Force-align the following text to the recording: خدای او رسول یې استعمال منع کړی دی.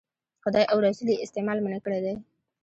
خدای 0.43 0.65
او 0.73 0.77
رسول 0.85 1.07
یې 1.11 1.21
استعمال 1.25 1.57
منع 1.61 1.79
کړی 1.85 1.99
دی. 2.05 2.15